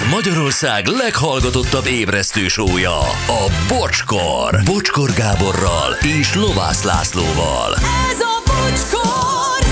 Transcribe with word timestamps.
Ez 0.00 0.10
Magyarország 0.10 0.86
leghallgatottabb 0.86 1.86
ébresztő 1.86 2.48
sója, 2.48 2.98
a 3.26 3.52
Bocskor. 3.68 4.60
Bocskor 4.64 5.10
Gáborral 5.12 5.92
és 6.20 6.34
Lovász 6.34 6.82
Lászlóval. 6.82 7.74
Ez 8.10 8.20
a 8.20 8.42
bocskor! 8.46 9.66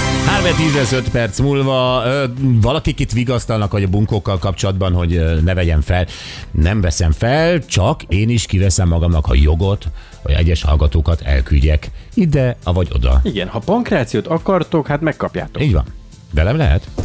3-15 1.03 1.07
perc 1.13 1.39
múlva 1.39 2.03
ö, 2.05 2.25
valakik 2.41 3.01
itt 3.01 3.13
vigasztalnak 3.13 3.71
hogy 3.71 3.83
a 3.83 3.89
bunkókkal 3.89 4.39
kapcsolatban, 4.39 4.93
hogy 4.93 5.15
ö, 5.15 5.41
ne 5.41 5.55
vegyem 5.55 5.81
fel. 5.81 6.07
Nem 6.51 6.81
veszem 6.81 7.13
fel, 7.13 7.65
csak 7.65 8.03
én 8.03 8.29
is 8.29 8.47
kiveszem 8.47 8.89
magamnak 8.89 9.27
a 9.27 9.35
jogot, 9.35 9.87
hogy 10.23 10.35
egyes 10.35 10.63
hallgatókat 10.63 11.21
elküldjek 11.21 11.91
ide, 12.15 12.57
avagy 12.65 12.89
oda. 12.93 13.21
Igen, 13.23 13.49
ha 13.49 13.59
pankrációt 13.59 14.27
akartok, 14.27 14.87
hát 14.87 15.01
megkapjátok. 15.01 15.63
Így 15.63 15.73
van. 15.73 15.85
Velem 16.35 16.57
lehet? 16.57 16.89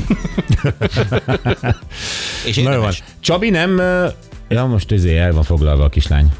És 2.45 2.57
Na 2.57 2.79
van. 2.79 2.91
Csabi 3.19 3.49
nem... 3.49 3.81
Ja, 4.47 4.65
most 4.65 4.91
ezért 4.91 5.17
el 5.19 5.33
van 5.33 5.43
foglalva 5.43 5.83
a 5.83 5.89
kislány. 5.89 6.31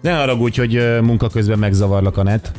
Ne 0.00 0.12
haragudj, 0.12 0.58
hogy 0.58 1.00
munka 1.02 1.28
közben 1.28 1.58
megzavarlak 1.58 2.16
a 2.16 2.22
net. 2.22 2.52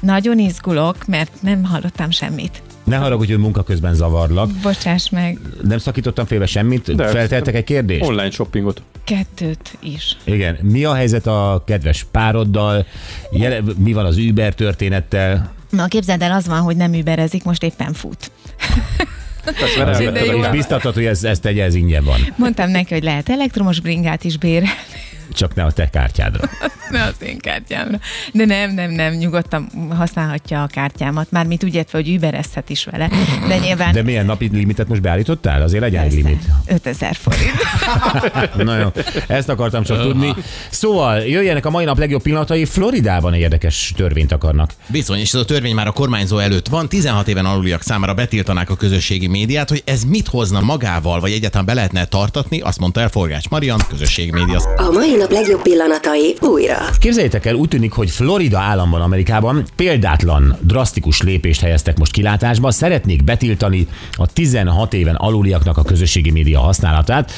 Nagyon 0.00 0.38
izgulok, 0.38 1.06
mert 1.06 1.30
nem 1.40 1.64
hallottam 1.64 2.10
semmit. 2.10 2.62
Ne 2.84 2.96
haragudj, 2.96 3.32
hogy 3.32 3.40
munka 3.40 3.62
közben 3.62 3.94
zavarlak. 3.94 4.50
Bocsáss 4.62 5.08
meg, 5.08 5.38
Nem 5.62 5.78
szakítottam 5.78 6.26
félbe 6.26 6.46
semmit. 6.46 6.94
De- 6.94 7.06
Felteltek 7.08 7.54
egy 7.54 7.64
kérdést? 7.64 8.02
Online 8.04 8.30
shoppingot. 8.30 8.82
kettőt 9.04 9.76
is. 9.80 10.16
Igen. 10.24 10.58
Mi 10.62 10.84
a 10.84 10.94
helyzet 10.94 11.26
a 11.26 11.62
kedves 11.66 12.06
pároddal? 12.10 12.86
Jele, 13.30 13.60
mi 13.76 13.92
van 13.92 14.04
az 14.04 14.16
Uber 14.16 14.54
történettel? 14.54 15.52
Na 15.70 15.86
képzeld 15.86 16.22
el, 16.22 16.32
az 16.32 16.46
van, 16.46 16.60
hogy 16.60 16.76
nem 16.76 16.92
überezik, 16.94 17.44
most 17.44 17.62
éppen 17.62 17.92
fut. 17.92 18.30
Mert 19.76 19.88
Azért, 19.88 20.50
biztatod, 20.50 20.94
hogy 20.94 21.04
ez, 21.04 21.24
ez 21.24 21.38
tegye, 21.38 21.64
ez 21.64 21.74
ingyen 21.74 22.04
van. 22.04 22.20
Mondtam 22.36 22.70
neki, 22.70 22.94
hogy 22.94 23.02
lehet 23.02 23.28
elektromos 23.28 23.80
bringát 23.80 24.24
is 24.24 24.38
bérelni, 24.38 24.70
Csak 25.36 25.54
ne 25.54 25.64
a 25.64 25.70
te 25.70 25.90
kártyádra. 25.90 26.48
ne 26.90 27.02
az 27.02 27.14
én 27.18 27.38
kártyámra. 27.38 27.98
De 28.32 28.44
nem, 28.44 28.74
nem, 28.74 28.90
nem, 28.90 29.12
nyugodtan 29.12 29.70
használhatja 29.96 30.62
a 30.62 30.66
kártyámat. 30.66 31.30
Mármint 31.30 31.64
úgy 31.64 31.74
értve, 31.74 31.98
hogy 31.98 32.08
überezhet 32.08 32.70
is 32.70 32.84
vele. 32.84 33.10
De 33.48 33.58
nyilván 33.58 33.92
De 33.92 34.02
milyen 34.02 34.24
napi 34.26 34.50
limitet 34.52 34.88
most 34.88 35.00
beállítottál? 35.00 35.62
Azért 35.62 35.82
legyen 35.82 36.02
egy 36.02 36.12
limit. 36.12 36.44
5000 36.66 37.16
forint. 37.16 37.54
Na 38.70 38.78
jó, 38.78 38.88
ezt 39.26 39.48
akartam 39.48 39.82
csak 39.82 40.02
tudni. 40.02 40.34
Szóval 40.70 41.18
jöjjenek 41.20 41.66
a 41.66 41.70
mai 41.70 41.84
nap 41.84 41.98
legjobb 41.98 42.22
pillanatai. 42.22 42.64
Floridában 42.64 43.32
egy 43.32 43.40
érdekes 43.40 43.92
törvényt 43.96 44.32
akarnak. 44.32 44.70
Bizony, 44.86 45.18
és 45.18 45.34
ez 45.34 45.40
a 45.40 45.44
törvény 45.44 45.74
már 45.74 45.86
a 45.86 45.92
kormányzó 45.92 46.38
előtt 46.38 46.68
van. 46.68 46.88
16 46.88 47.28
éven 47.28 47.44
aluliak 47.46 47.82
számára 47.82 48.14
betiltanák 48.14 48.70
a 48.70 48.76
közösségi 48.76 49.26
médiát, 49.26 49.68
hogy 49.68 49.82
ez 49.84 50.02
mit 50.04 50.28
hozna 50.28 50.60
magával, 50.60 51.20
vagy 51.20 51.32
egyáltalán 51.32 51.66
be 51.66 51.74
lehetne 51.74 52.04
tartatni, 52.04 52.60
azt 52.60 52.78
mondta 52.78 53.00
el 53.00 53.08
Forgács 53.08 53.48
Marian, 53.48 53.80
közösségi 53.88 54.30
média 54.30 54.60
A 54.76 54.90
mai 54.92 55.16
nap 55.16 55.25
legjobb 55.30 55.62
pillanatai 55.62 56.36
újra. 56.40 56.76
Képzeljétek 56.98 57.46
el, 57.46 57.54
úgy 57.54 57.68
tűnik, 57.68 57.92
hogy 57.92 58.10
Florida 58.10 58.58
államban, 58.58 59.00
Amerikában 59.00 59.64
példátlan, 59.76 60.56
drasztikus 60.60 61.22
lépést 61.22 61.60
helyeztek 61.60 61.98
most 61.98 62.12
kilátásba. 62.12 62.70
Szeretnék 62.70 63.24
betiltani 63.24 63.88
a 64.12 64.26
16 64.26 64.94
éven 64.94 65.14
aluliaknak 65.14 65.76
a 65.76 65.82
közösségi 65.82 66.30
média 66.30 66.60
használatát. 66.60 67.32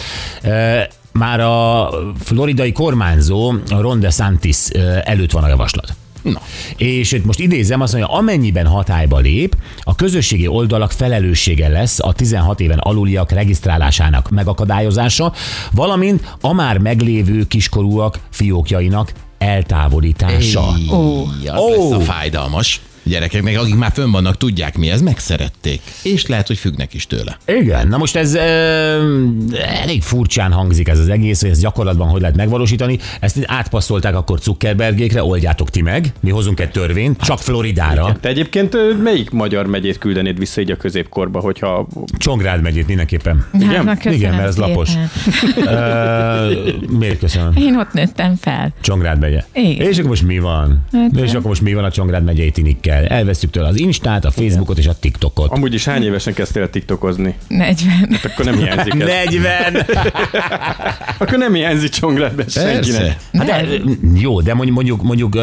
Már 1.12 1.41
a 1.41 1.91
floridai 2.20 2.72
kormányzó 2.72 3.55
Ron 3.69 4.00
DeSantis 4.00 4.69
előtt 5.05 5.31
van 5.31 5.42
a 5.42 5.48
javaslat. 5.48 5.92
Na. 6.33 6.41
És 6.77 7.12
itt 7.12 7.25
most 7.25 7.41
idézem, 7.41 7.81
azt 7.81 7.93
mondja, 7.93 8.12
amennyiben 8.12 8.67
hatályba 8.67 9.19
lép, 9.19 9.57
a 9.81 9.95
közösségi 9.95 10.47
oldalak 10.47 10.91
felelőssége 10.91 11.69
lesz 11.69 12.01
a 12.01 12.12
16 12.12 12.61
éven 12.61 12.79
aluliak 12.79 13.31
regisztrálásának 13.33 14.31
megakadályozása, 14.31 15.33
valamint 15.73 16.37
a 16.41 16.53
már 16.53 16.79
meglévő 16.79 17.47
kiskorúak 17.47 18.19
fiókjainak 18.31 19.12
eltávolítása. 19.39 20.75
Ó, 20.93 21.27
az 21.47 21.61
Ó. 21.61 21.69
lesz 21.69 21.91
a 21.91 22.00
fájdalmas. 22.00 22.81
Gyerekek, 23.09 23.43
meg 23.43 23.57
akik 23.57 23.75
már 23.75 23.91
fönn 23.95 24.11
vannak, 24.11 24.37
tudják 24.37 24.79
mi 24.79 24.91
ez, 24.91 25.01
megszerették. 25.01 25.81
És 26.03 26.27
lehet, 26.27 26.47
hogy 26.47 26.59
függnek 26.59 26.95
is 26.95 27.07
tőle. 27.07 27.37
Igen, 27.47 27.89
na 27.89 27.97
most 27.97 28.17
ez 28.17 28.35
e, 28.35 28.43
elég 29.83 30.03
furcsán 30.03 30.53
hangzik 30.53 30.89
ez 30.89 30.99
az 30.99 31.09
egész, 31.09 31.41
hogy 31.41 31.51
ezt 31.51 31.61
gyakorlatban 31.61 32.09
hogy 32.09 32.21
lehet 32.21 32.37
megvalósítani. 32.37 32.99
Ezt 33.21 33.39
átpasszolták 33.47 34.15
akkor 34.17 34.39
Zuckerbergékre, 34.39 35.23
oldjátok 35.25 35.71
ti 35.71 35.83
meg, 35.83 36.13
mi 36.21 36.31
hozunk 36.31 36.61
egy 36.61 36.71
törvényt, 36.71 37.21
csak 37.21 37.39
Floridára. 37.39 38.17
Te 38.21 38.29
egyébként 38.29 38.75
ö, 38.75 38.95
melyik 39.03 39.31
magyar 39.31 39.67
megyét 39.67 39.99
küldenéd 39.99 40.39
vissza 40.39 40.61
így 40.61 40.71
a 40.71 40.77
középkorba, 40.77 41.41
hogyha... 41.41 41.87
Csongrád 42.19 42.63
megyét 42.63 42.87
mindenképpen. 42.87 43.47
Igen? 43.55 43.85
na, 43.85 43.95
köszönöm 43.97 44.19
Igen, 44.19 44.35
mert 44.35 44.47
ez 44.49 44.57
lapos. 44.57 44.89
szépen. 44.89 45.09
Uh, 45.57 46.99
miért 46.99 47.19
köszönöm? 47.19 47.53
Én 47.57 47.79
ott 47.79 47.93
nőttem 47.93 48.37
fel. 48.41 48.73
Csongrád 48.81 49.19
megye. 49.19 49.45
Igen. 49.53 49.89
És 49.89 49.97
akkor 49.99 50.11
most 50.11 50.23
mi 50.23 50.39
van? 50.39 50.85
Hát, 50.93 51.17
és 51.17 51.31
akkor 51.31 51.47
most 51.47 51.63
mi 51.63 51.75
van 51.75 51.85
a 51.85 51.91
Csongrád 51.91 52.25
megyei 52.25 52.51
tinikkel? 52.51 52.97
Elvesztük 53.04 53.50
tőle 53.50 53.69
az 53.69 53.78
Instát, 53.78 54.25
a 54.25 54.31
Facebookot 54.31 54.78
és 54.78 54.86
a 54.86 54.94
TikTokot. 55.00 55.50
Amúgy 55.50 55.75
is 55.75 55.84
hány 55.84 56.03
évesen 56.03 56.34
kezdtél 56.34 56.62
el 56.62 56.70
tiktokozni? 56.70 57.34
40. 57.48 58.19
Akkor 58.22 58.44
nem 58.44 58.56
hiányzik 58.56 58.92
ez. 58.92 59.09
40! 59.09 59.76
Akkor 61.19 61.38
nem 61.38 61.54
hiányzik 61.54 61.91
Csongrádban 61.91 62.48
senkinek. 62.48 63.16
Hát 63.32 63.47
de, 63.47 63.64
jó, 64.14 64.41
de 64.41 64.54
mondjuk, 64.54 64.76
mondjuk, 64.76 65.03
mondjuk 65.03 65.38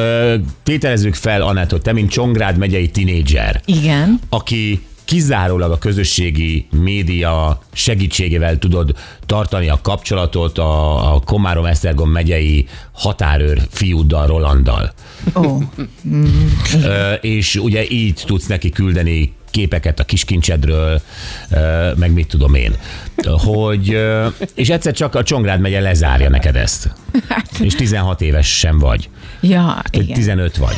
tételezzük 0.63 1.13
fel, 1.13 1.41
Anett, 1.41 1.71
hogy 1.71 1.81
te, 1.81 1.93
mint 1.93 2.09
Csongrád 2.09 2.57
megyei 2.57 2.89
tinédzser, 2.89 3.61
Igen. 3.65 4.19
aki 4.29 4.81
kizárólag 5.05 5.71
a 5.71 5.77
közösségi 5.77 6.67
média 6.71 7.61
segítségével 7.73 8.57
tudod 8.57 8.95
tartani 9.25 9.69
a 9.69 9.79
kapcsolatot 9.81 10.57
a, 10.57 11.13
a 11.13 11.19
Komárom-Esztergom 11.19 12.09
megyei 12.09 12.67
határőr 12.91 13.61
fiúddal, 13.69 14.27
Rolanddal. 14.27 14.93
Ö, 16.83 17.13
és 17.13 17.55
ugye 17.55 17.85
így 17.89 18.23
tudsz 18.25 18.45
neki 18.45 18.69
küldeni 18.69 19.33
képeket 19.55 19.99
a 19.99 20.03
kiskincsedről, 20.03 21.01
meg 21.95 22.13
mit 22.13 22.27
tudom 22.27 22.53
én. 22.53 22.75
Hogy, 23.23 23.99
és 24.55 24.69
egyszer 24.69 24.93
csak 24.93 25.15
a 25.15 25.23
Csongrád 25.23 25.59
megye 25.59 25.79
lezárja 25.79 26.29
neked 26.29 26.55
ezt. 26.55 26.93
És 27.59 27.75
16 27.75 28.21
éves 28.21 28.57
sem 28.57 28.79
vagy. 28.79 29.09
ja, 29.41 29.81
igen. 29.91 30.15
15 30.15 30.57
vagy. 30.57 30.75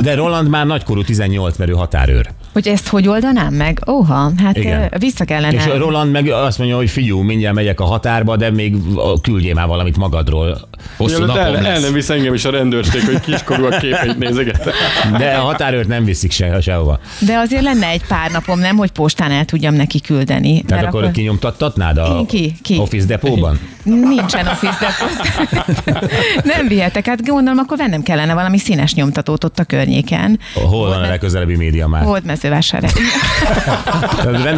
De 0.00 0.14
Roland 0.14 0.48
már 0.48 0.66
nagykorú 0.66 1.04
18, 1.04 1.56
mert 1.56 1.70
ő 1.70 1.74
határőr. 1.74 2.30
Hogy 2.52 2.68
ezt 2.68 2.88
hogy 2.88 3.08
oldanám 3.08 3.54
meg? 3.54 3.78
Óha, 3.90 4.32
hát 4.36 4.56
Igen. 4.56 4.92
vissza 4.98 5.24
kellene. 5.24 5.56
És 5.56 5.64
Roland 5.76 6.10
meg 6.10 6.28
azt 6.28 6.58
mondja, 6.58 6.76
hogy 6.76 6.90
figyú, 6.90 7.20
mindjárt 7.20 7.54
megyek 7.54 7.80
a 7.80 7.84
határba, 7.84 8.36
de 8.36 8.50
még 8.50 8.76
küldjél 9.22 9.54
már 9.54 9.66
valamit 9.66 9.96
magadról. 9.96 10.68
Hosszú 10.96 11.24
napom 11.24 11.42
el, 11.42 11.66
el 11.66 11.80
nem 11.80 11.92
visz 11.92 12.10
engem 12.10 12.34
is 12.34 12.44
a 12.44 12.50
rendőrség, 12.50 13.02
hogy 13.04 13.20
kiskorú 13.20 13.64
a 13.64 13.68
képeit 13.68 14.18
nézegetem. 14.18 14.72
De 15.18 15.34
a 15.34 15.40
határőrt 15.40 15.88
nem 15.88 16.04
viszik 16.04 16.30
se, 16.30 16.60
sehova. 16.60 17.00
De 17.18 17.36
azért 17.36 17.62
lenne 17.62 17.86
egy 17.86 18.06
pár 18.06 18.30
napom, 18.30 18.58
nem, 18.58 18.76
hogy 18.76 18.90
postán 18.90 19.30
el 19.30 19.44
tudjam 19.44 19.74
neki 19.74 20.00
küldeni. 20.00 20.62
Tehát 20.62 20.82
mert 20.82 20.94
akkor 20.94 21.10
kinyomtattatnád 21.10 21.98
a 21.98 22.24
Ki? 22.28 22.54
Ki? 22.62 22.78
Office 22.78 23.06
Depóban? 23.06 23.58
Nincsen 23.82 24.46
office 24.46 24.78
depot. 24.80 26.44
nem 26.44 26.68
vihetek, 26.68 27.06
hát 27.06 27.26
gondolom, 27.26 27.58
akkor 27.58 27.76
vennem 27.76 28.02
kellene 28.02 28.34
valami 28.34 28.58
színes 28.58 28.94
nyomtatót 28.94 29.44
ott 29.44 29.58
a 29.58 29.64
környéken. 29.64 30.38
Hol 30.54 30.88
van 30.88 31.02
a 31.02 31.06
legközelebbi 31.06 31.56
média 31.56 31.86
már? 31.86 32.04
Volt 32.04 32.24
mezővásárhely. 32.24 32.90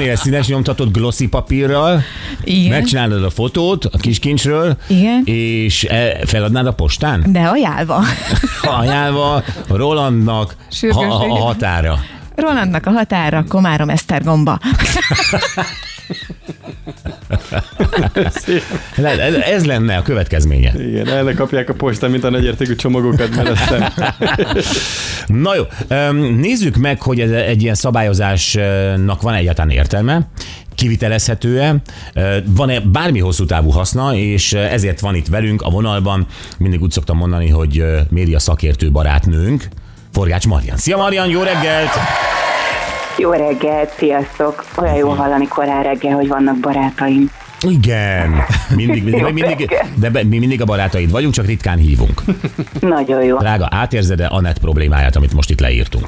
Egy 0.08 0.16
színes 0.16 0.46
nyomtatott 0.46 0.92
glossy 0.92 1.28
papírral, 1.28 2.02
Igen. 2.44 2.70
megcsinálod 2.70 3.24
a 3.24 3.30
fotót 3.30 3.84
a 3.84 3.98
kiskincsről, 3.98 4.76
Igen. 4.86 5.22
és 5.24 5.84
e- 5.84 6.18
feladnád 6.26 6.66
a 6.66 6.72
postán? 6.72 7.24
De 7.26 7.40
ajánlva. 7.40 8.04
Ajánlva 8.80 9.42
Rolandnak 9.68 10.56
a, 10.90 10.98
a 10.98 11.38
határa. 11.38 11.98
Rolandnak 12.34 12.86
a 12.86 12.90
határa, 12.90 13.44
Komárom 13.48 13.88
Esztergomba. 13.88 14.58
Le- 18.96 19.42
Ez 19.44 19.64
lenne 19.64 19.96
a 19.96 20.02
következménye. 20.02 20.72
Igen, 20.88 21.08
el 21.08 21.22
ne 21.22 21.32
kapják 21.34 21.68
a 21.68 21.74
postán, 21.74 22.10
mint 22.10 22.24
a 22.24 22.30
nagyértékű 22.30 22.74
csomagokat 22.74 23.34
mellettem. 23.36 23.92
Na 25.26 25.54
jó, 25.54 25.62
nézzük 26.36 26.76
meg, 26.76 27.02
hogy 27.02 27.20
ez 27.20 27.30
egy 27.30 27.62
ilyen 27.62 27.74
szabályozásnak 27.74 29.22
van 29.22 29.34
egyáltalán 29.34 29.70
értelme 29.70 30.28
kivitelezhető-e, 30.74 31.74
van-e 32.46 32.80
bármi 32.80 33.18
hosszú 33.18 33.44
távú 33.44 33.70
haszna, 33.70 34.14
és 34.14 34.52
ezért 34.52 35.00
van 35.00 35.14
itt 35.14 35.26
velünk 35.26 35.62
a 35.62 35.70
vonalban, 35.70 36.26
mindig 36.58 36.82
úgy 36.82 36.90
szoktam 36.90 37.16
mondani, 37.16 37.48
hogy 37.48 37.84
média 38.10 38.38
szakértő 38.38 38.90
barátnőnk, 38.90 39.68
Forgács 40.12 40.46
Marian. 40.46 40.76
Szia 40.76 40.96
Marian, 40.96 41.28
jó 41.28 41.42
reggelt! 41.42 41.90
Jó 43.16 43.32
reggelt, 43.32 43.90
sziasztok! 43.90 44.64
Olyan 44.76 44.94
jó 44.94 45.08
hallani 45.08 45.48
korán 45.48 45.82
reggel, 45.82 46.14
hogy 46.14 46.28
vannak 46.28 46.56
barátaim. 46.56 47.30
Igen. 47.68 48.34
Mindig, 48.76 49.04
mindig, 49.04 49.32
mindig, 49.32 49.70
de 49.94 50.10
mi 50.10 50.38
mindig 50.38 50.60
a 50.60 50.64
barátaid 50.64 51.10
vagyunk, 51.10 51.34
csak 51.34 51.46
ritkán 51.46 51.78
hívunk. 51.78 52.20
Nagyon 52.80 53.24
jó. 53.24 53.36
Drága, 53.36 53.68
átérzed-e 53.70 54.26
Anett 54.26 54.58
problémáját, 54.58 55.16
amit 55.16 55.34
most 55.34 55.50
itt 55.50 55.60
leírtunk? 55.60 56.04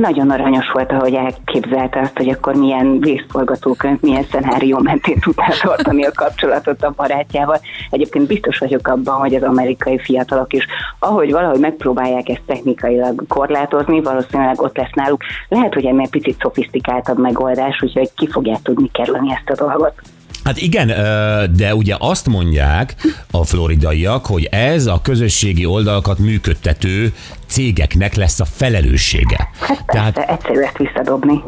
Nagyon 0.00 0.30
aranyos 0.30 0.70
volt, 0.72 0.92
ahogy 0.92 1.14
elképzelte 1.14 2.00
azt, 2.00 2.16
hogy 2.16 2.28
akkor 2.28 2.54
milyen 2.54 3.00
vészforgatókönyv, 3.00 3.98
milyen 4.00 4.24
szenárió 4.30 4.78
mentén 4.78 5.18
tudná 5.20 5.46
tartani 5.62 6.04
a 6.04 6.10
kapcsolatot 6.14 6.82
a 6.82 6.92
barátjával. 6.96 7.60
Egyébként 7.90 8.26
biztos 8.26 8.58
vagyok 8.58 8.88
abban, 8.88 9.14
hogy 9.14 9.34
az 9.34 9.42
amerikai 9.42 9.98
fiatalok 9.98 10.52
is, 10.52 10.66
ahogy 10.98 11.30
valahogy 11.30 11.60
megpróbálják 11.60 12.28
ezt 12.28 12.42
technikailag 12.46 13.24
korlátozni, 13.28 14.02
valószínűleg 14.02 14.60
ott 14.60 14.76
lesz 14.76 14.92
náluk. 14.94 15.22
Lehet, 15.48 15.74
hogy 15.74 15.84
ennél 15.84 16.08
picit 16.08 16.40
szofisztikáltabb 16.40 17.18
megoldás, 17.18 17.82
úgyhogy 17.82 18.10
ki 18.16 18.28
fogják 18.28 18.62
tudni 18.62 18.90
kerülni 18.92 19.32
ezt 19.32 19.60
a 19.60 19.64
dolgot. 19.64 19.94
Hát 20.44 20.60
igen, 20.60 20.86
de 21.56 21.74
ugye 21.74 21.94
azt 21.98 22.26
mondják 22.26 22.94
a 23.30 23.44
floridaiak, 23.44 24.26
hogy 24.26 24.44
ez 24.44 24.86
a 24.86 25.00
közösségi 25.02 25.64
oldalakat 25.64 26.18
működtető 26.18 27.12
cégeknek 27.46 28.14
lesz 28.14 28.40
a 28.40 28.44
felelőssége. 28.44 29.48
Hát 29.60 29.84
Tehát 29.86 30.12
persze, 30.12 30.32
egyszerű 30.32 30.60
ezt 30.60 30.78
visszadobni. 30.78 31.42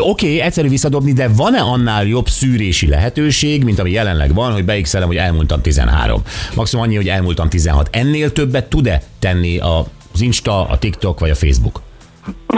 okay, 0.00 0.40
egyszerű 0.40 0.68
visszadobni, 0.68 1.12
de 1.12 1.28
van-e 1.28 1.60
annál 1.60 2.04
jobb 2.04 2.28
szűrési 2.28 2.88
lehetőség, 2.88 3.64
mint 3.64 3.78
ami 3.78 3.90
jelenleg 3.90 4.34
van, 4.34 4.52
hogy 4.52 4.64
beixelem, 4.64 5.06
hogy 5.06 5.16
elmúltam 5.16 5.60
13. 5.60 6.22
Maximum 6.54 6.84
annyi, 6.84 6.96
hogy 6.96 7.08
elmúltam 7.08 7.48
16. 7.48 7.88
Ennél 7.92 8.32
többet 8.32 8.68
tud-e 8.68 9.02
tenni 9.18 9.58
az 9.58 10.20
Insta, 10.20 10.68
a 10.68 10.78
TikTok 10.78 11.20
vagy 11.20 11.30
a 11.30 11.34
Facebook? 11.34 11.80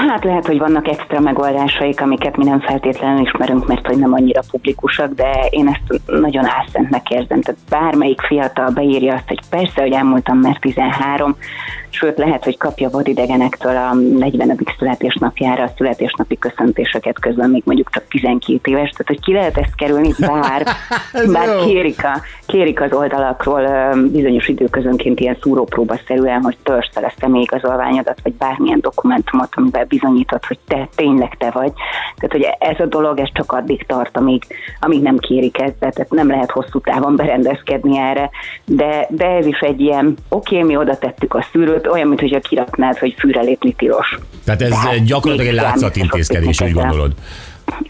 Hát 0.08 0.24
lehet, 0.24 0.46
hogy 0.46 0.58
vannak 0.58 0.88
extra 0.88 1.20
megoldásaik, 1.20 2.00
amiket 2.00 2.36
mi 2.36 2.44
nem 2.44 2.60
feltétlenül 2.60 3.22
ismerünk, 3.22 3.66
mert 3.66 3.86
hogy 3.86 3.98
nem 3.98 4.12
annyira 4.12 4.40
publikusak, 4.50 5.12
de 5.12 5.46
én 5.50 5.68
ezt 5.68 6.00
nagyon 6.06 6.44
álszentnek 6.46 7.10
érzem. 7.10 7.40
Tehát 7.40 7.60
bármelyik 7.70 8.20
fiatal 8.20 8.70
beírja 8.70 9.14
azt, 9.14 9.28
hogy 9.28 9.40
persze, 9.50 9.80
hogy 9.80 9.92
elmúltam, 9.92 10.38
mert 10.38 10.60
13, 10.60 11.36
sőt 11.90 12.18
lehet, 12.18 12.44
hogy 12.44 12.58
kapja 12.58 12.90
vadidegenektől 12.90 13.76
a 13.76 13.94
40. 13.94 14.58
születésnapjára 14.78 15.62
a 15.62 15.70
születésnapi 15.76 16.38
köszöntéseket 16.38 17.20
közben 17.20 17.50
még 17.50 17.62
mondjuk 17.64 17.90
csak 17.90 18.04
12 18.08 18.70
éves, 18.70 18.90
tehát 18.90 19.06
hogy 19.06 19.20
ki 19.20 19.32
lehet 19.32 19.56
ezt 19.56 19.74
kerülni, 19.74 20.12
bár, 20.18 20.66
bár 21.32 21.56
kérik, 21.64 22.04
a, 22.04 22.20
kérik 22.46 22.80
az 22.80 22.92
oldalakról 22.92 23.68
bizonyos 24.12 24.48
időközönként 24.48 25.20
ilyen 25.20 25.36
szúrópróbaszerűen, 25.40 26.42
hogy 26.42 26.56
törzd 26.62 26.92
fel 26.92 27.04
a 27.04 27.12
személyigazolványodat, 27.18 28.18
vagy 28.22 28.32
bármilyen 28.32 28.80
dokumentumot, 28.80 29.48
amivel 29.50 29.84
bizonyítod, 29.84 30.44
hogy 30.44 30.58
te 30.68 30.88
tényleg 30.94 31.36
te 31.38 31.50
vagy. 31.50 31.72
Tehát, 32.16 32.32
hogy 32.32 32.48
ez 32.58 32.80
a 32.80 32.86
dolog, 32.86 33.18
ez 33.18 33.28
csak 33.32 33.52
addig 33.52 33.86
tart, 33.86 34.16
amíg, 34.16 34.42
amíg 34.80 35.02
nem 35.02 35.18
kérik 35.18 35.60
ezt, 35.60 35.74
tehát 35.78 36.10
nem 36.10 36.28
lehet 36.28 36.50
hosszú 36.50 36.80
távon 36.80 37.16
berendezkedni 37.16 37.98
erre, 37.98 38.30
de, 38.64 39.06
de 39.10 39.26
ez 39.26 39.46
is 39.46 39.58
egy 39.58 39.80
ilyen, 39.80 40.14
oké, 40.28 40.54
okay, 40.54 40.68
mi 40.68 40.76
oda 40.76 40.98
tettük 40.98 41.34
a 41.34 41.46
szűrőt, 41.80 41.92
olyan, 41.92 42.08
mintha 42.08 42.40
kiraknád, 42.40 42.98
hogy 42.98 43.14
fűre 43.18 43.40
lépni 43.40 43.72
tilos. 43.72 44.18
Tehát 44.44 44.62
ez 44.62 44.68
Tehát 44.68 45.04
gyakorlatilag 45.04 45.54
egy 45.54 45.60
látszatintézkedés, 45.60 46.60
úgy 46.60 46.72
gondolod. 46.72 47.12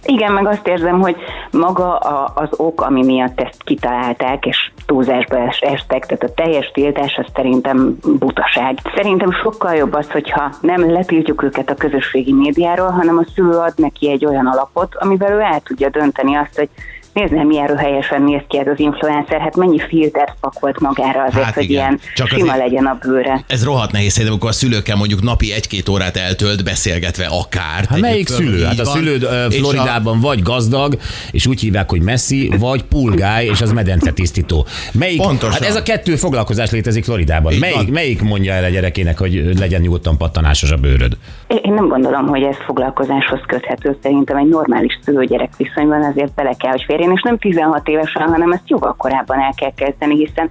Igen, 0.02 0.32
meg 0.32 0.46
azt 0.46 0.66
érzem, 0.66 1.00
hogy 1.00 1.16
maga 1.50 1.96
a, 1.96 2.32
az 2.34 2.48
ok, 2.56 2.80
ami 2.80 3.04
miatt 3.04 3.40
ezt 3.40 3.62
kitalálták, 3.64 4.46
és 4.46 4.70
túlzásba 4.86 5.38
es- 5.38 5.62
estek, 5.62 6.06
tehát 6.06 6.22
a 6.22 6.34
teljes 6.34 6.70
tiltás, 6.74 7.16
az 7.16 7.26
szerintem 7.34 7.98
butaság. 8.18 8.78
Szerintem 8.94 9.32
sokkal 9.32 9.74
jobb 9.74 9.94
az, 9.94 10.10
hogyha 10.10 10.52
nem 10.60 10.92
letiltjuk 10.92 11.42
őket 11.42 11.70
a 11.70 11.74
közösségi 11.74 12.32
médiáról, 12.32 12.90
hanem 12.90 13.18
a 13.18 13.30
szülő 13.34 13.56
ad 13.56 13.72
neki 13.76 14.10
egy 14.10 14.26
olyan 14.26 14.46
alapot, 14.46 14.94
amivel 14.94 15.32
ő 15.32 15.40
el 15.40 15.60
tudja 15.60 15.88
dönteni 15.88 16.36
azt, 16.36 16.56
hogy 16.56 16.68
nézd 17.12 17.32
nem 17.32 17.46
milyen 17.46 17.76
helyesen 17.76 18.22
néz 18.22 18.40
ki 18.48 18.58
ez 18.58 18.66
az 18.66 18.78
influencer, 18.78 19.40
hát 19.40 19.56
mennyi 19.56 19.78
filtert 19.88 20.34
pakolt 20.40 20.80
magára 20.80 21.22
azért, 21.24 21.44
Hát 21.44 21.54
hogy 21.54 21.62
igen. 21.62 21.74
ilyen 21.74 22.00
Csak 22.14 22.28
sima 22.28 22.52
azért- 22.52 22.58
legyen 22.68 22.86
a 22.86 22.98
bőre. 23.02 23.44
Ez 23.46 23.64
rohadt 23.64 23.92
nehéz, 23.92 24.08
szerintem, 24.10 24.32
amikor 24.32 24.48
a 24.50 24.52
szülőkkel 24.52 24.96
mondjuk 24.96 25.22
napi 25.22 25.52
egy-két 25.52 25.88
órát 25.88 26.16
eltölt 26.16 26.64
beszélgetve 26.64 27.26
akár. 27.26 27.84
Hát 27.88 28.00
melyik 28.00 28.26
föl, 28.28 28.36
szülő? 28.36 28.64
Hát 28.64 28.78
a 28.78 28.84
szülőd 28.84 29.22
És 29.22 29.28
a- 29.28 29.50
Floridában 29.50 30.20
vagy 30.20 30.42
gazdag, 30.42 30.96
és 31.30 31.46
úgy 31.46 31.60
hívják, 31.60 31.90
hogy 31.90 32.02
Messi, 32.02 32.52
vagy 32.58 32.82
pulgáj, 32.82 33.44
és 33.44 33.60
az 33.60 33.72
medence 33.72 34.10
tisztító. 34.12 34.66
Melyik, 34.92 35.20
Pontosan. 35.22 35.52
Hát 35.60 35.68
ez 35.68 35.76
a 35.76 35.82
kettő 35.82 36.16
foglalkozás 36.16 36.70
létezik 36.70 37.04
Floridában. 37.04 37.52
Így 37.52 37.60
Melyik, 37.60 37.76
van. 37.76 37.86
melyik 37.86 38.22
mondja 38.22 38.52
el 38.52 38.64
a 38.64 38.68
gyerekének, 38.68 39.18
hogy 39.18 39.58
legyen 39.58 39.80
nyugodtan 39.80 40.16
pattanásos 40.16 40.70
a 40.70 40.76
bőröd? 40.76 41.16
Én 41.62 41.72
nem 41.72 41.88
gondolom, 41.88 42.26
hogy 42.26 42.42
ez 42.42 42.56
foglalkozáshoz 42.66 43.40
köthető. 43.46 43.96
Szerintem 44.02 44.36
egy 44.36 44.48
normális 44.48 44.98
szülő-gyerek 45.04 45.50
viszonyban 45.56 46.02
azért 46.04 46.34
bele 46.34 46.54
kell, 46.58 46.70
hogy 46.70 46.84
férjen, 47.00 47.16
és 47.16 47.22
nem 47.22 47.38
16 47.38 47.88
évesen, 47.88 48.22
hanem 48.22 48.52
ezt 48.52 48.62
jóval 48.66 48.94
korábban 48.98 49.40
el 49.40 49.54
kell 49.56 49.72
kezdeni, 49.76 50.16
hiszen 50.16 50.50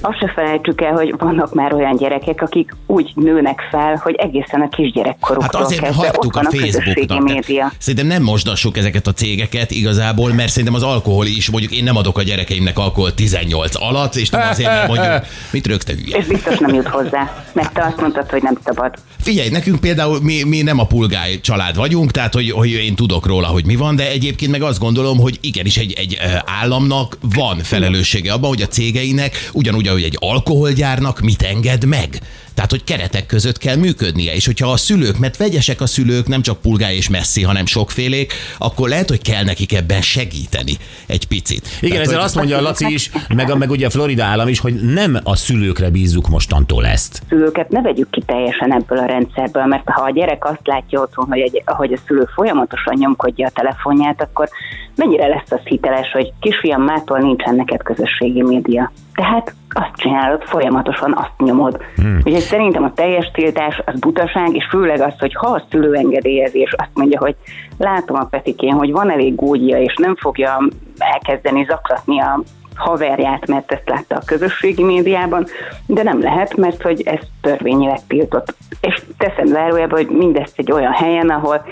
azt 0.00 0.18
se 0.18 0.32
felejtsük 0.34 0.80
el, 0.80 0.92
hogy 0.92 1.14
vannak 1.18 1.54
már 1.54 1.72
olyan 1.72 1.96
gyerekek, 1.96 2.42
akik 2.42 2.76
úgy 2.86 3.12
nőnek 3.14 3.60
fel, 3.70 4.00
hogy 4.02 4.14
egészen 4.14 4.60
a 4.60 4.68
kisgyerekkoruktól 4.68 5.60
Hát 5.60 5.66
azért 5.66 5.82
kezdve 5.82 6.10
ott 6.16 6.34
van 6.34 6.44
a 6.44 6.50
Facebooknak. 6.50 7.22
média. 7.22 7.72
Szerintem 7.78 8.06
nem 8.06 8.22
mosdassuk 8.22 8.76
ezeket 8.76 9.06
a 9.06 9.12
cégeket 9.12 9.70
igazából, 9.70 10.32
mert 10.32 10.48
szerintem 10.48 10.74
az 10.74 10.82
alkohol 10.82 11.26
is, 11.26 11.50
mondjuk 11.50 11.72
én 11.72 11.84
nem 11.84 11.96
adok 11.96 12.18
a 12.18 12.22
gyerekeimnek 12.22 12.78
alkohol 12.78 13.14
18 13.14 13.82
alatt, 13.82 14.14
és 14.14 14.30
nem 14.30 14.48
azért, 14.50 14.68
mert 14.68 14.88
mondjuk, 14.88 15.12
mit 15.50 15.66
rögte 15.66 15.92
hülye. 15.92 16.16
És 16.16 16.26
biztos 16.26 16.58
nem 16.58 16.74
jut 16.74 16.88
hozzá, 16.88 17.44
mert 17.52 17.72
te 17.72 17.84
azt 17.84 18.00
mondtad, 18.00 18.30
hogy 18.30 18.42
nem 18.42 18.58
szabad. 18.64 18.94
Figyelj, 19.20 19.48
nekünk 19.48 19.80
például 19.80 20.18
mi, 20.22 20.42
mi 20.42 20.62
nem 20.62 20.78
a 20.78 20.86
pulgáj 20.86 21.40
család 21.40 21.76
vagyunk, 21.76 22.10
tehát 22.10 22.34
hogy, 22.34 22.50
hogy 22.50 22.70
én 22.70 22.94
tudok 22.94 23.26
róla, 23.26 23.46
hogy 23.46 23.66
mi 23.66 23.76
van, 23.76 23.96
de 23.96 24.10
egyébként 24.10 24.50
meg 24.50 24.62
azt 24.62 24.78
gondolom, 24.78 25.18
hogy 25.18 25.38
igenis 25.40 25.76
egy, 25.76 25.83
egy 25.92 26.18
ö, 26.20 26.36
államnak 26.44 27.18
van 27.20 27.58
felelőssége 27.58 28.32
abban, 28.32 28.48
hogy 28.48 28.62
a 28.62 28.66
cégeinek, 28.66 29.50
ugyanúgy, 29.52 29.88
ahogy 29.88 30.02
egy 30.02 30.16
alkoholgyárnak 30.20 31.20
mit 31.20 31.42
enged 31.42 31.84
meg. 31.84 32.20
Tehát, 32.54 32.70
hogy 32.70 32.84
keretek 32.84 33.26
között 33.26 33.58
kell 33.58 33.76
működnie, 33.76 34.34
és 34.34 34.46
hogyha 34.46 34.70
a 34.70 34.76
szülők, 34.76 35.18
mert 35.18 35.36
vegyesek 35.36 35.80
a 35.80 35.86
szülők, 35.86 36.26
nem 36.28 36.42
csak 36.42 36.60
pulgáj 36.60 36.94
és 36.94 37.08
messzi, 37.08 37.42
hanem 37.42 37.66
sokfélék, 37.66 38.32
akkor 38.58 38.88
lehet, 38.88 39.08
hogy 39.08 39.22
kell 39.22 39.44
nekik 39.44 39.72
ebben 39.74 40.02
segíteni 40.02 40.72
egy 41.06 41.26
picit. 41.26 41.66
Igen, 41.80 41.90
Tehát, 41.90 42.04
ezzel 42.04 42.16
hogy- 42.16 42.24
azt 42.24 42.34
mondja 42.34 42.56
a 42.58 42.60
Laci 42.60 42.92
is, 42.92 43.10
meg, 43.34 43.50
a, 43.50 43.56
meg 43.56 43.70
ugye 43.70 43.86
a 43.86 43.90
Florida 43.90 44.24
állam 44.24 44.48
is, 44.48 44.60
hogy 44.60 44.74
nem 44.74 45.18
a 45.22 45.36
szülőkre 45.36 45.90
bízzuk 45.90 46.28
mostantól 46.28 46.86
ezt. 46.86 47.22
szülőket 47.28 47.68
ne 47.68 47.80
vegyük 47.82 48.10
ki 48.10 48.22
teljesen 48.26 48.72
ebből 48.72 48.98
a 48.98 49.04
rendszerből, 49.06 49.64
mert 49.64 49.88
ha 49.90 50.02
a 50.02 50.10
gyerek 50.10 50.44
azt 50.44 50.60
látja 50.64 51.00
otthon, 51.00 51.26
hogy, 51.28 51.40
egy, 51.40 51.62
hogy 51.66 51.92
a 51.92 51.98
szülő 52.06 52.28
folyamatosan 52.34 52.94
nyomkodja 52.98 53.46
a 53.46 53.50
telefonját, 53.54 54.20
akkor 54.22 54.48
mennyire 54.96 55.26
lesz 55.26 55.50
az 55.50 55.60
hiteles, 55.64 56.10
hogy 56.12 56.32
kisfiam, 56.40 56.82
mától 56.82 57.18
nincsen 57.18 57.54
neked 57.54 57.82
közösségi 57.82 58.42
média. 58.42 58.92
Tehát 59.14 59.54
azt 59.68 59.96
csinálod, 59.96 60.42
folyamatosan 60.42 61.12
azt 61.16 61.32
nyomod. 61.38 61.80
Hmm. 61.96 62.20
Úgyhogy 62.44 62.58
szerintem 62.58 62.84
a 62.84 62.92
teljes 62.94 63.30
tiltás 63.32 63.82
az 63.84 63.98
butaság, 63.98 64.54
és 64.54 64.66
főleg 64.70 65.00
az, 65.00 65.12
hogy 65.18 65.34
ha 65.34 65.46
a 65.46 65.64
szülő 65.70 65.94
engedélyezi, 65.94 66.58
és 66.58 66.72
azt 66.76 66.90
mondja, 66.94 67.20
hogy 67.20 67.36
látom 67.78 68.16
a 68.16 68.24
Petikén, 68.24 68.72
hogy 68.72 68.92
van 68.92 69.10
elég 69.10 69.34
gógyja, 69.34 69.78
és 69.78 69.94
nem 69.96 70.16
fogja 70.16 70.68
elkezdeni 70.98 71.66
zaklatni 71.68 72.20
a 72.20 72.42
haverját, 72.74 73.46
mert 73.46 73.72
ezt 73.72 73.88
látta 73.88 74.14
a 74.14 74.22
közösségi 74.26 74.82
médiában, 74.82 75.46
de 75.86 76.02
nem 76.02 76.20
lehet, 76.20 76.56
mert 76.56 76.82
hogy 76.82 77.02
ez 77.02 77.20
törvényileg 77.40 77.98
tiltott. 78.06 78.54
És 78.80 79.02
teszem 79.18 79.46
zárójelbe, 79.46 79.96
hogy 79.96 80.08
mindezt 80.08 80.58
egy 80.58 80.72
olyan 80.72 80.92
helyen, 80.92 81.30
ahol 81.30 81.64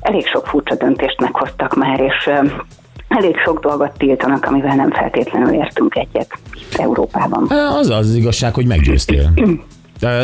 elég 0.00 0.26
sok 0.26 0.46
furcsa 0.46 0.74
döntést 0.74 1.20
meghoztak 1.20 1.74
már, 1.74 2.00
és 2.00 2.30
elég 3.08 3.36
sok 3.44 3.60
dolgot 3.60 3.98
tiltanak, 3.98 4.44
amivel 4.44 4.76
nem 4.76 4.90
feltétlenül 4.90 5.54
értünk 5.54 5.96
egyet 5.96 6.30
Európában. 6.76 7.50
Az 7.50 7.90
az 7.90 8.14
igazság, 8.14 8.54
hogy 8.54 8.66
meggyőztél. 8.66 9.30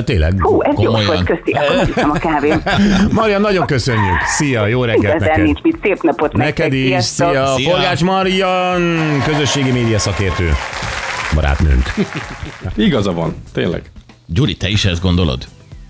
Tényleg. 0.05 0.35
Hú, 0.43 0.61
ez 0.63 0.75
jó 0.79 0.85
komolyan. 0.85 1.07
volt, 1.07 1.25
köszi, 1.25 1.53
akkor 1.53 2.17
a 2.17 2.19
kávém. 2.19 2.63
Marian, 3.13 3.41
nagyon 3.41 3.67
köszönjük. 3.67 4.21
Szia, 4.37 4.67
jó 4.67 4.85
reggelt 4.85 5.03
Igazán 5.15 5.29
neked. 5.29 5.45
nincs 5.45 5.61
mit, 5.63 5.77
szép 5.83 6.03
napot 6.03 6.33
Neked 6.33 6.73
is, 6.73 6.87
sziasztok. 7.05 7.29
szia. 7.31 7.55
Szia. 7.57 7.71
Polgács 7.71 8.01
Marian, 8.03 8.83
közösségi 9.27 9.71
média 9.71 9.99
szakértő. 9.99 10.53
Barátnőnk. 11.35 11.95
Igaza 12.77 13.13
van, 13.13 13.35
tényleg. 13.53 13.83
Gyuri, 14.27 14.57
te 14.57 14.69
is 14.69 14.85
ezt 14.85 15.01
gondolod? 15.01 15.47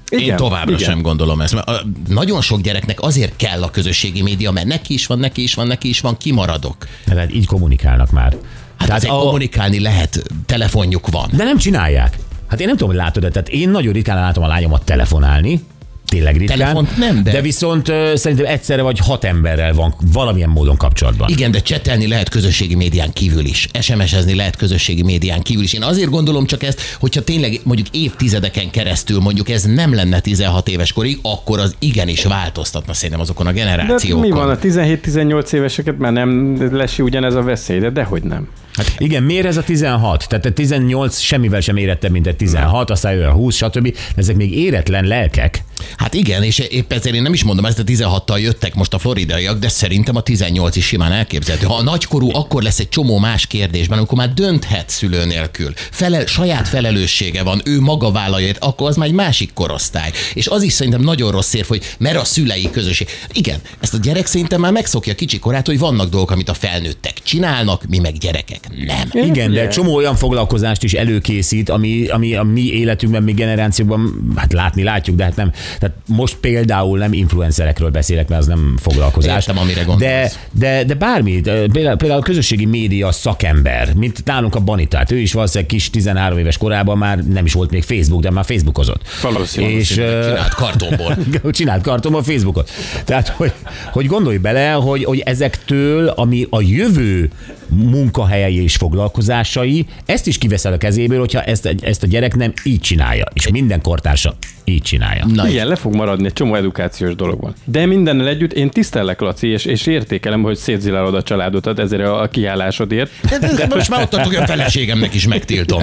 Igen, 0.09 0.25
Én 0.29 0.37
továbbra 0.37 0.73
igen. 0.75 0.89
sem 0.89 1.03
gondolom 1.03 1.41
ezt. 1.41 1.55
Mert 1.55 1.69
a, 1.69 1.83
nagyon 2.09 2.41
sok 2.41 2.61
gyereknek 2.61 3.01
azért 3.01 3.37
kell 3.37 3.63
a 3.63 3.71
közösségi 3.71 4.23
média, 4.23 4.51
mert 4.51 4.67
neki 4.67 4.95
is 4.95 5.07
van, 5.07 5.19
neki 5.19 5.43
is 5.43 5.55
van, 5.55 5.67
neki 5.67 5.89
is 5.89 6.01
van, 6.01 6.17
kimaradok. 6.17 6.77
Tehát 7.05 7.33
így 7.35 7.47
kommunikálnak 7.47 8.11
már. 8.11 8.37
Hát 8.79 8.91
azért 8.91 9.13
a- 9.13 9.19
kommunikálni 9.19 9.81
lehet, 9.81 10.23
telefonjuk 10.47 11.09
van. 11.11 11.29
De 11.33 11.45
nem 11.45 11.57
csinálják. 11.59 12.17
Hát 12.55 12.63
én 12.63 12.69
nem 12.69 12.79
tudom, 12.79 12.95
hogy 12.95 13.05
látod-e, 13.05 13.29
tehát 13.29 13.49
én 13.49 13.69
nagyon 13.71 13.93
ritkán 13.93 14.17
látom 14.17 14.45
a 14.45 14.47
lányomat 14.47 14.85
telefonálni, 14.85 15.61
tényleg 16.07 16.37
ritkán. 16.37 16.59
Telefont 16.59 16.97
nem, 16.97 17.23
de- 17.23 17.31
de 17.33 17.41
viszont 17.41 17.89
ö, 17.89 18.13
szerintem 18.17 18.47
egyszerre 18.47 18.83
vagy 18.83 18.99
hat 18.99 19.25
emberrel 19.25 19.73
van 19.75 19.95
valamilyen 20.13 20.49
módon 20.49 20.77
kapcsolatban. 20.77 21.29
Igen, 21.29 21.51
de 21.51 21.59
csetelni 21.61 22.07
lehet 22.09 22.29
közösségi 22.29 22.75
médián 22.75 23.13
kívül 23.13 23.45
is. 23.45 23.69
SMS-ezni 23.81 24.35
lehet 24.35 24.57
közösségi 24.57 25.03
médián 25.03 25.41
kívül 25.43 25.63
is. 25.63 25.73
Én 25.73 25.83
azért 25.83 26.11
gondolom 26.11 26.47
csak 26.47 26.63
ezt, 26.63 26.81
hogyha 27.01 27.23
tényleg 27.25 27.61
mondjuk 27.63 27.89
évtizedeken 27.91 28.71
keresztül 28.71 29.21
mondjuk 29.21 29.49
ez 29.49 29.63
nem 29.65 29.95
lenne 29.95 30.21
16 30.21 30.69
éves 30.69 30.93
korig, 30.93 31.19
akkor 31.23 31.59
az 31.59 31.75
igenis 31.79 32.25
változtatna 32.25 32.93
szerintem 32.93 33.21
azokon 33.21 33.47
a 33.47 33.53
De 33.53 33.59
generációkon. 33.59 34.21
mi 34.21 34.31
van, 34.31 34.49
a 34.51 34.57
17-18 34.59 35.53
éveseket 35.53 35.99
már 35.99 36.13
nem 36.13 36.57
lesi 36.77 37.03
ugyanez 37.03 37.35
a 37.35 37.43
veszély, 37.43 37.79
de 37.79 37.91
dehogy 37.91 38.23
nem. 38.23 38.49
Hát 38.77 38.95
igen, 38.99 39.23
miért 39.23 39.47
ez 39.47 39.57
a 39.57 39.63
16? 39.63 40.29
Tehát 40.29 40.45
a 40.45 40.53
18 40.53 41.19
semmivel 41.19 41.61
sem 41.61 41.77
érettebb, 41.77 42.11
mint 42.11 42.27
egy 42.27 42.37
16, 42.37 42.91
aztán 42.91 43.15
jön 43.15 43.29
a 43.29 43.33
20, 43.33 43.57
stb. 43.57 43.97
Ezek 44.17 44.37
még 44.37 44.59
éretlen 44.59 45.05
lelkek. 45.05 45.65
Hát 45.97 46.15
igen, 46.15 46.43
és 46.43 46.59
épp 46.59 46.93
ezért 46.93 47.15
én 47.15 47.23
nem 47.23 47.33
is 47.33 47.45
mondom, 47.45 47.65
ezt 47.65 47.79
a 47.79 47.85
16-tal 47.85 48.41
jöttek 48.41 48.75
most 48.75 48.95
a 48.95 48.99
floridaiak, 48.99 49.59
de 49.59 49.69
szerintem 49.69 50.17
a 50.17 50.21
18 50.21 50.77
is 50.77 50.87
simán 50.87 51.13
elképzelhető. 51.13 51.67
Ha 51.67 51.75
a 51.75 51.83
nagykorú, 51.83 52.35
akkor 52.35 52.63
lesz 52.63 52.79
egy 52.79 52.89
csomó 52.89 53.19
más 53.19 53.47
kérdésben, 53.47 53.99
amikor 53.99 54.19
már 54.19 54.35
dönthet 54.35 54.91
szülő 54.91 55.25
nélkül. 55.25 55.73
Felel, 55.91 56.27
saját 56.27 56.69
felelőssége 56.69 57.43
van, 57.43 57.61
ő 57.65 57.81
maga 57.81 58.11
vállalja, 58.11 58.53
akkor 58.59 58.89
az 58.89 58.97
már 58.97 59.09
egy 59.09 59.15
másik 59.15 59.53
korosztály. 59.53 60.11
És 60.35 60.47
az 60.47 60.63
is 60.63 60.73
szerintem 60.73 61.03
nagyon 61.03 61.31
rossz 61.31 61.55
érv, 61.55 61.67
hogy 61.67 61.83
mert 61.99 62.17
a 62.17 62.25
szülei 62.25 62.71
közösség. 62.71 63.09
Igen, 63.33 63.61
ezt 63.81 63.95
a 63.95 63.99
gyerek 63.99 64.27
szerintem 64.27 64.61
már 64.61 64.73
megszokja 64.73 65.15
kicsi 65.15 65.39
korát, 65.39 65.67
hogy 65.67 65.79
vannak 65.79 66.09
dolgok, 66.09 66.31
amit 66.31 66.49
a 66.49 66.55
felnőttek 66.55 67.13
csinálnak, 67.23 67.85
mi 67.89 67.99
meg 67.99 68.19
gyerekek 68.19 68.64
nem. 68.87 69.25
Igen, 69.25 69.53
de 69.53 69.69
csomó 69.69 69.95
olyan 69.95 70.15
foglalkozást 70.15 70.83
is 70.83 70.93
előkészít, 70.93 71.69
ami, 71.69 72.07
ami 72.07 72.35
a 72.35 72.43
mi 72.43 72.63
életünkben, 72.73 73.23
mi 73.23 73.33
generációkban, 73.33 74.33
hát 74.37 74.53
látni 74.53 74.83
látjuk, 74.83 75.17
de 75.17 75.25
hát 75.25 75.37
nem. 75.37 75.53
Tehát 75.79 75.97
most 76.07 76.37
például 76.37 76.99
nem 76.99 77.13
influencerekről 77.13 77.91
beszélek, 77.91 78.29
mert 78.29 78.41
az 78.41 78.47
nem 78.47 78.77
foglalkozás. 78.83 79.47
Értem, 79.47 79.59
amire 79.59 79.81
de, 79.81 79.85
gondolsz. 79.85 80.39
de, 80.53 80.85
de 80.85 80.95
bármi, 80.95 81.41
de 81.41 81.67
például, 81.73 81.97
például 81.97 82.21
a 82.21 82.25
közösségi 82.25 82.65
média 82.65 83.13
szakember, 83.13 83.95
mint 83.95 84.25
nálunk 84.25 84.55
a 84.55 84.61
Banitát, 84.61 85.11
ő 85.11 85.19
is 85.19 85.33
valószínűleg 85.33 85.69
kis 85.69 85.91
13 85.91 86.39
éves 86.39 86.57
korában 86.57 86.99
már 86.99 87.19
nem 87.19 87.45
is 87.45 87.53
volt 87.53 87.71
még 87.71 87.83
Facebook, 87.83 88.23
de 88.23 88.31
már 88.31 88.45
Facebookozott. 88.45 89.03
Valószínű. 89.23 89.77
És, 89.77 89.89
Csinált 89.89 90.55
kartonból. 90.55 91.17
csinált 91.51 91.83
kartonban 91.83 92.23
Facebookot. 92.23 92.71
Tehát, 93.05 93.29
hogy, 93.29 93.53
hogy 93.93 94.07
gondolj 94.07 94.37
bele, 94.37 94.71
hogy, 94.71 95.05
hogy 95.05 95.19
ezektől, 95.19 96.09
ami 96.09 96.47
a 96.51 96.61
jövő 96.61 97.31
munkahelyei 97.69 98.63
és 98.63 98.77
foglalkozásai, 98.77 99.87
ezt 100.07 100.27
is 100.27 100.39
kiveszel 100.39 100.73
a 100.73 100.77
kezéből, 100.77 101.19
hogyha 101.19 101.43
ezt, 101.43 101.75
ezt 101.81 102.03
a 102.03 102.07
gyerek 102.07 102.35
nem 102.35 102.53
így 102.65 102.81
csinálja, 102.81 103.27
és 103.33 103.49
minden 103.49 103.81
kortársa 103.81 104.35
így 104.65 104.83
csinálja. 104.83 105.27
Na, 105.27 105.49
Igen, 105.49 105.67
le 105.67 105.77
fog 105.77 105.95
maradni 105.95 106.27
egy 106.27 106.33
csomó 106.33 106.55
edukációs 106.55 107.15
dolog 107.15 107.41
van. 107.41 107.55
De 107.65 107.87
mindennel 107.87 108.29
együtt 108.29 108.53
én 108.53 108.71
tisztellek, 108.71 109.21
Laci, 109.21 109.49
és, 109.49 109.65
és 109.65 109.87
értékelem, 109.87 110.43
hogy 110.43 110.57
szétzilálod 110.57 111.15
a 111.15 111.23
családodat 111.23 111.79
ezért 111.79 112.03
a, 112.03 112.21
a 112.21 112.29
kiállásodért. 112.29 113.11
de, 113.29 113.39
de 113.39 113.67
most 113.75 113.91
már 113.91 114.03
ott 114.03 114.11
tartok, 114.11 114.33
hogy 114.33 114.43
a 114.43 114.47
feleségemnek 114.47 115.15
is 115.15 115.27
megtiltom. 115.27 115.83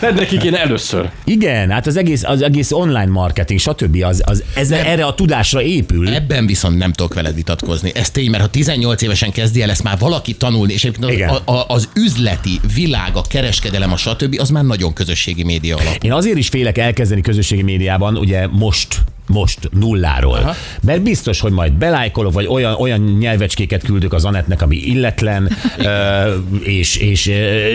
De 0.00 0.10
neki 0.10 0.36
kéne 0.36 0.60
először. 0.60 1.10
Igen, 1.24 1.70
hát 1.70 1.86
az 1.86 1.96
egész, 1.96 2.24
az 2.24 2.42
egész 2.42 2.72
online 2.72 3.06
marketing, 3.06 3.60
stb. 3.60 4.02
Az, 4.02 4.22
az 4.24 4.44
ez, 4.54 4.70
erre 4.70 5.04
a 5.04 5.14
tudásra 5.14 5.62
épül. 5.62 6.08
Ebben 6.08 6.46
viszont 6.46 6.78
nem 6.78 6.92
tudok 6.92 7.14
veled 7.14 7.34
vitatkozni. 7.34 7.92
Ez 7.94 8.10
tény, 8.10 8.30
mert 8.30 8.42
ha 8.42 8.48
18 8.50 9.02
évesen 9.02 9.30
kezdi 9.30 9.62
el 9.62 9.70
ezt 9.70 9.79
már 9.82 9.98
valaki 9.98 10.34
tanulni, 10.34 10.72
és 10.72 10.84
egyébként 10.84 11.30
az, 11.30 11.54
a, 11.54 11.64
az 11.68 11.88
üzleti 11.94 12.60
világ, 12.74 13.16
a 13.16 13.22
kereskedelem, 13.22 13.92
a 13.92 13.96
stb., 13.96 14.36
az 14.38 14.50
már 14.50 14.64
nagyon 14.64 14.92
közösségi 14.92 15.44
média 15.44 15.76
alap. 15.76 15.96
Én 16.02 16.12
azért 16.12 16.36
is 16.36 16.48
félek 16.48 16.78
elkezdeni 16.78 17.20
közösségi 17.20 17.62
médiában, 17.62 18.16
ugye 18.16 18.46
most 18.46 19.02
most 19.32 19.58
nulláról. 19.72 20.36
Aha. 20.36 20.54
Mert 20.82 21.02
biztos, 21.02 21.40
hogy 21.40 21.52
majd 21.52 21.72
belájkolok, 21.72 22.32
vagy 22.32 22.46
olyan, 22.46 22.74
olyan 22.74 23.00
nyelvecskéket 23.00 23.82
küldök 23.82 24.12
az 24.12 24.24
Anetnek, 24.24 24.62
ami 24.62 24.76
illetlen, 24.76 25.56
ö, 25.78 26.34
és, 26.62 26.96
és, 26.96 27.26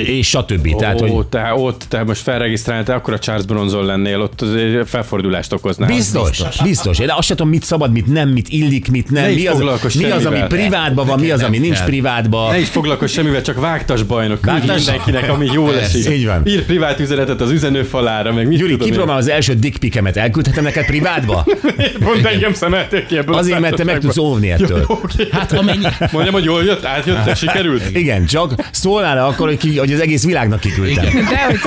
és 0.05 0.27
stb. 0.27 0.75
Tehát, 0.75 1.01
Ó, 1.01 1.07
hogy 1.07 1.25
te, 1.27 1.53
ott 1.53 1.85
te 1.89 2.03
most 2.03 2.21
felregisztráltál, 2.21 2.97
akkor 2.97 3.13
a 3.13 3.19
Charles 3.19 3.45
Bronson 3.45 3.85
lennél, 3.85 4.21
ott 4.21 4.45
felfordulást 4.85 5.53
okoznál. 5.53 5.87
Biztos, 5.87 6.29
biztos, 6.29 6.61
biztos. 6.63 6.99
Én 6.99 7.09
azt 7.09 7.27
sem 7.27 7.35
tudom, 7.35 7.51
mit 7.51 7.63
szabad, 7.63 7.91
mit 7.91 8.05
nem, 8.07 8.29
mit 8.29 8.49
illik, 8.49 8.91
mit 8.91 9.11
nem. 9.11 9.23
Ne 9.23 9.33
Mi 9.33 9.47
az, 9.47 9.95
mi 9.95 10.03
az, 10.03 10.25
ami 10.25 10.39
privátban 10.47 11.05
van, 11.05 11.19
mi 11.19 11.31
az, 11.31 11.43
ami 11.43 11.57
nincs 11.57 11.79
privátban. 11.79 12.51
Ne 12.51 12.59
is 12.59 12.69
foglalkozz 12.69 13.11
semmivel, 13.11 13.41
csak 13.41 13.59
vágtas 13.59 14.03
bajnok. 14.03 14.45
Vágtas- 14.45 14.75
mindenkinek, 14.75 15.29
ami 15.29 15.49
jól 15.53 15.71
Persze, 15.71 15.97
esik. 15.97 16.11
így 16.11 16.25
van. 16.25 16.41
Ír 16.45 16.65
privát 16.65 16.99
üzenetet 16.99 17.41
az 17.41 17.51
üzenőfalára, 17.51 18.33
meg 18.33 18.47
mit 18.47 18.57
Gyuri, 18.57 18.77
kipróbálom 18.77 19.17
az 19.17 19.29
első 19.29 19.53
dickpikemet, 19.53 20.17
elküldhetem 20.17 20.63
neked 20.63 20.85
privátba? 20.85 21.44
Pont 22.05 22.25
engem 22.25 22.53
szemelték 22.53 23.05
ki 23.05 23.17
ebből 23.17 23.35
Azért, 23.35 23.59
mert 23.59 23.75
te 23.75 23.83
meg 23.83 23.99
tudsz 23.99 24.17
óvni 24.17 24.51
ettől. 24.51 24.83
Oké. 24.87 25.27
Hát 25.35 25.51
amennyi... 25.51 25.85
Mondjam, 26.11 26.33
hogy 26.33 26.43
jól 26.43 26.63
jött, 26.63 26.85
átjött, 26.85 27.35
sikerült? 27.35 27.95
Igen, 27.95 28.25
csak 28.25 28.53
szólnál 28.71 29.25
akkor, 29.25 29.47
hogy, 29.47 29.57
ki, 29.57 29.77
hogy 29.77 29.93
az 29.93 29.99
egész 29.99 30.25
világnak 30.25 30.59
kiküldtem. 30.59 31.05
De 31.05 31.45
hogy 31.45 31.59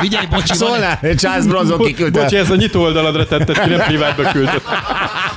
Figyelj, 0.00 0.26
bocsi, 0.26 0.44
van, 0.46 0.56
Szólnál, 0.56 0.98
hogy 1.00 1.16
Charles 1.16 1.46
Bronson 1.46 1.78
kiküldte. 1.78 2.20
Bocsi, 2.20 2.36
ez 2.36 2.50
a 2.50 2.56
nyitó 2.56 2.82
oldaladra 2.82 3.26
tetted 3.26 3.60
ki, 3.60 3.68
nem 3.68 3.80
privátba 3.86 4.22
küldött. 4.22 4.62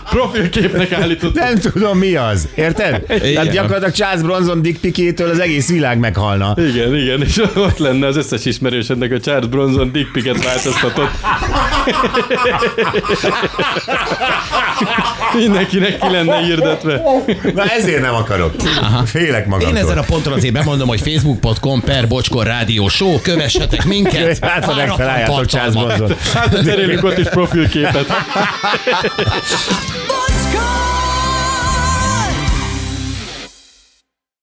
Profilképnek 0.09 0.91
állított. 0.91 1.35
Nem 1.35 1.55
tudom 1.55 1.97
mi 1.97 2.15
az, 2.15 2.47
érted? 2.55 3.01
Tehát 3.05 3.51
gyakorlatilag 3.51 3.91
Charles 3.93 4.21
Bronson 4.21 4.61
dickpikétől 4.61 5.29
az 5.29 5.39
egész 5.39 5.69
világ 5.69 5.99
meghalna. 5.99 6.53
Igen, 6.57 6.95
igen, 6.95 7.21
és 7.21 7.41
ott 7.55 7.77
lenne 7.77 8.07
az 8.07 8.17
összes 8.17 8.45
ismerősödnek 8.45 9.11
a 9.11 9.19
Charles 9.19 9.47
Bronson 9.49 9.91
dickpiket 9.91 10.43
változtatott. 10.43 11.11
Mindenkinek 15.33 15.99
ki 15.99 16.11
lenne 16.11 16.37
hirdetve. 16.37 17.01
Na 17.53 17.63
ezért 17.63 18.01
nem 18.01 18.13
akarok. 18.13 18.53
Félek 19.05 19.43
Én 19.43 19.49
magamtól. 19.49 19.77
ezen 19.77 19.97
a 19.97 20.01
ponton 20.01 20.33
azért 20.33 20.53
bemondom, 20.53 20.87
hogy 20.87 21.01
facebook.com 21.01 21.81
per 21.81 22.07
Bocskor 22.07 22.45
Rádió 22.45 22.87
Show, 22.87 23.21
kövessetek 23.21 23.85
minket. 23.85 24.37
Hát, 24.47 24.65
ha 24.65 24.75
megtaláljátok 24.75 25.45
Charles. 25.45 25.73
Bronson. 25.73 26.17
Hát 26.33 26.63
cserélünk 26.65 27.03
ott 27.03 27.17
is 27.17 27.27
profilképet. 27.27 28.05